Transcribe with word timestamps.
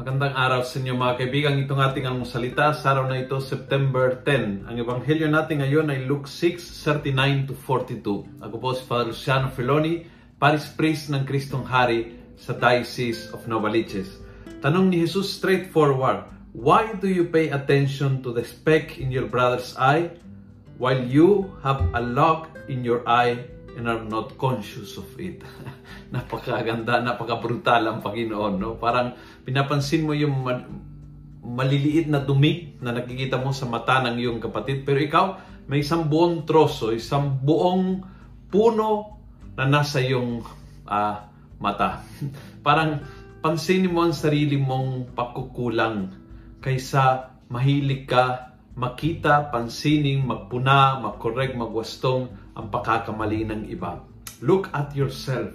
Magandang 0.00 0.32
araw 0.32 0.64
sa 0.64 0.80
inyo 0.80 0.96
mga 0.96 1.14
kaibigan. 1.20 1.60
Itong 1.60 1.84
ating 1.84 2.08
ang 2.08 2.24
salita 2.24 2.72
sa 2.72 2.96
araw 2.96 3.04
na 3.04 3.20
ito, 3.20 3.36
September 3.36 4.16
10. 4.24 4.64
Ang 4.64 4.76
ebanghelyo 4.80 5.28
natin 5.28 5.60
ngayon 5.60 5.92
ay 5.92 6.08
Luke 6.08 6.24
6, 6.24 6.56
39 6.88 7.52
to 7.52 7.54
42. 7.68 8.40
Ako 8.40 8.54
po 8.56 8.72
si 8.72 8.80
Father 8.88 9.12
Luciano 9.12 9.52
Feloni, 9.52 10.08
Paris 10.40 10.72
Priest 10.72 11.12
ng 11.12 11.28
Kristong 11.28 11.68
Hari 11.68 12.16
sa 12.32 12.56
Diocese 12.56 13.28
of 13.36 13.44
Novaliches. 13.44 14.24
Tanong 14.64 14.88
ni 14.88 15.04
Jesus 15.04 15.36
straightforward, 15.36 16.24
Why 16.56 16.96
do 16.96 17.04
you 17.04 17.28
pay 17.28 17.52
attention 17.52 18.24
to 18.24 18.32
the 18.32 18.48
speck 18.48 18.96
in 18.96 19.12
your 19.12 19.28
brother's 19.28 19.76
eye 19.76 20.16
while 20.80 20.96
you 20.96 21.52
have 21.60 21.84
a 21.92 22.00
log 22.00 22.48
in 22.72 22.80
your 22.80 23.04
eye 23.04 23.36
and 23.76 23.86
are 23.86 24.02
not 24.02 24.34
conscious 24.40 24.98
of 24.98 25.06
it. 25.20 25.42
napakaganda, 26.14 26.98
napaka-brutal 27.02 27.86
ang 27.86 27.98
Panginoon, 28.02 28.54
no? 28.58 28.74
Parang 28.76 29.14
pinapansin 29.46 30.04
mo 30.06 30.12
yung 30.16 30.42
maliliit 31.40 32.10
na 32.10 32.20
dumi 32.20 32.76
na 32.82 32.92
nakikita 32.92 33.40
mo 33.40 33.54
sa 33.54 33.64
mata 33.70 34.02
ng 34.04 34.16
iyong 34.20 34.40
kapatid, 34.42 34.84
pero 34.84 34.98
ikaw 35.00 35.26
may 35.70 35.86
isang 35.86 36.10
buong 36.10 36.44
troso, 36.44 36.90
isang 36.90 37.38
buong 37.40 38.02
puno 38.50 39.20
na 39.54 39.64
nasa 39.70 40.02
iyong 40.02 40.42
uh, 40.90 41.16
mata. 41.62 42.02
Parang 42.66 43.00
pansinin 43.40 43.94
mo 43.94 44.04
ang 44.04 44.14
sarili 44.16 44.58
mong 44.58 45.14
pagkukulang 45.14 46.12
kaysa 46.60 47.32
mahilig 47.48 48.04
ka 48.04 48.49
makita, 48.74 49.50
pansinin, 49.50 50.22
magpuna, 50.22 51.02
magkorek, 51.02 51.54
magwastong 51.58 52.30
ang 52.54 52.66
pagkakamali 52.70 53.46
ng 53.46 53.62
iba. 53.70 54.02
Look 54.40 54.70
at 54.72 54.94
yourself. 54.96 55.52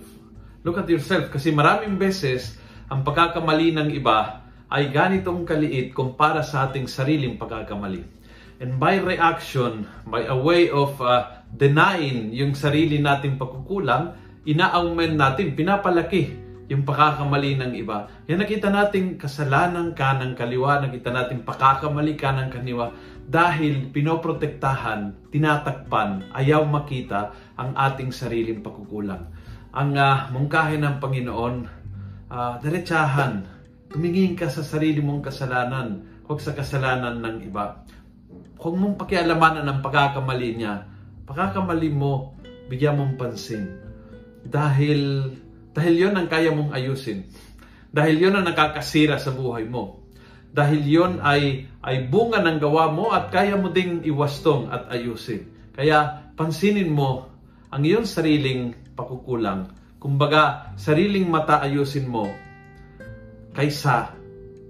Look 0.66 0.77
at 0.81 0.89
yourself 0.89 1.30
kasi 1.30 1.53
maraming 1.53 1.97
beses 1.97 2.57
ang 2.89 3.02
pagkakamali 3.05 3.73
ng 3.73 3.89
iba 3.97 4.45
ay 4.69 4.89
ganitong 4.89 5.45
kaliit 5.45 5.94
kumpara 5.94 6.41
sa 6.41 6.69
ating 6.69 6.89
sariling 6.89 7.38
pagkakamali. 7.38 8.02
And 8.61 8.80
by 8.80 9.03
reaction, 9.03 9.83
by 10.07 10.25
a 10.25 10.38
way 10.38 10.72
of 10.72 10.95
uh, 11.03 11.44
denying 11.52 12.31
yung 12.31 12.55
sarili 12.55 13.03
nating 13.03 13.35
pagkukulang, 13.35 14.16
ina-augment 14.47 15.17
natin, 15.17 15.57
pinapalaki 15.57 16.44
yung 16.66 16.81
pagkakamali 16.81 17.61
ng 17.61 17.71
iba. 17.77 18.09
Yan 18.25 18.41
nakita 18.41 18.73
natin 18.73 19.21
kasalanan 19.21 19.94
ka 19.94 20.17
ng 20.17 20.33
kaliwa, 20.33 20.81
nakita 20.81 21.13
natin 21.13 21.45
pagkakamali 21.45 22.17
ka 22.17 22.33
ng 22.33 22.49
kaniwa 22.49 22.89
dahil 23.25 23.89
pinoprotektahan, 23.89 25.30
tinatakpan, 25.30 26.30
ayaw 26.33 26.66
makita 26.66 27.33
ang 27.57 27.73
ating 27.73 28.13
sariling 28.13 28.61
pagkukulang. 28.61 29.30
Ang 29.73 29.97
uh, 29.97 30.30
mungkahin 30.33 30.85
ng 30.85 30.97
Panginoon, 31.02 31.55
uh, 32.30 32.53
diretsahan, 32.61 33.45
tumingin 33.89 34.38
ka 34.38 34.50
sa 34.50 34.61
sarili 34.61 35.02
mong 35.02 35.25
kasalanan, 35.25 36.05
huwag 36.25 36.41
sa 36.41 36.53
kasalanan 36.53 37.22
ng 37.22 37.38
iba. 37.50 37.85
Huwag 38.57 38.75
mong 38.77 38.97
pakialamanan 38.97 39.67
ang 39.69 39.79
pagkakamali 39.85 40.50
niya. 40.57 40.85
Pagkakamali 41.29 41.89
mo, 41.94 42.33
bigyan 42.69 42.97
mong 42.97 43.13
pansin. 43.17 43.77
Dahil, 44.45 45.33
dahil 45.76 46.08
yon 46.08 46.16
ang 46.16 46.31
kaya 46.31 46.56
mong 46.56 46.72
ayusin. 46.72 47.28
Dahil 47.92 48.23
yon 48.23 48.40
ang 48.40 48.48
nakakasira 48.48 49.20
sa 49.20 49.36
buhay 49.36 49.68
mo 49.68 50.06
dahil 50.56 50.81
yon 50.88 51.14
ay, 51.20 51.68
ay 51.84 52.08
bunga 52.08 52.40
ng 52.40 52.64
gawa 52.64 52.88
mo 52.88 53.12
at 53.12 53.28
kaya 53.28 53.59
mo 53.59 53.68
ding 53.68 54.08
iwastong 54.08 54.72
at 54.72 54.88
ayusin. 54.88 55.52
Kaya 55.76 56.31
pansinin 56.40 56.88
mo 56.88 57.28
ang 57.68 57.84
iyong 57.84 58.08
sariling 58.08 58.72
pakukulang. 58.96 59.68
Kumbaga, 60.00 60.72
sariling 60.80 61.28
mata 61.28 61.59
ayusin 61.59 62.08
mo 62.08 62.31
kaysa 63.52 64.16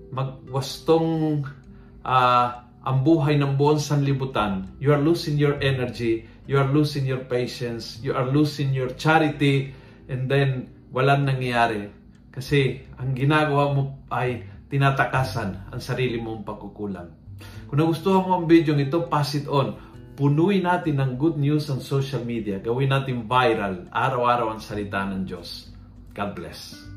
magwastong 0.10 1.46
uh, 2.02 2.48
ang 2.82 2.98
buhay 3.06 3.38
ng 3.38 3.54
buong 3.54 3.78
sanlibutan. 3.78 4.66
You 4.82 4.90
are 4.90 5.02
losing 5.02 5.38
your 5.38 5.62
energy, 5.62 6.26
you 6.50 6.58
are 6.58 6.70
losing 6.70 7.06
your 7.06 7.22
patience, 7.30 8.02
you 8.02 8.18
are 8.18 8.26
losing 8.26 8.74
your 8.74 8.90
charity, 8.98 9.78
and 10.10 10.26
then 10.26 10.74
walang 10.92 11.26
nangyayari. 11.26 11.90
Kasi 12.30 12.84
ang 13.00 13.16
ginagawa 13.16 13.72
mo 13.72 13.84
ay 14.12 14.44
tinatakasan 14.68 15.72
ang 15.72 15.82
sarili 15.82 16.20
mong 16.20 16.44
pagkukulang. 16.44 17.10
Kung 17.70 17.80
nagustuhan 17.80 18.24
mo 18.26 18.32
ang 18.40 18.46
video 18.46 18.76
ito, 18.76 19.08
pass 19.08 19.36
it 19.36 19.48
on. 19.48 19.76
Punuin 20.16 20.64
natin 20.64 21.00
ng 21.00 21.12
good 21.20 21.36
news 21.36 21.68
ang 21.68 21.84
social 21.84 22.24
media. 22.24 22.60
Gawin 22.64 22.92
natin 22.92 23.28
viral, 23.28 23.92
araw-araw 23.92 24.56
ang 24.56 24.62
salita 24.64 25.04
ng 25.04 25.28
Diyos. 25.28 25.72
God 26.16 26.32
bless. 26.32 26.95